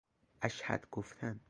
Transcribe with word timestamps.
اشهد 0.41 0.87
گفتن 0.91 1.39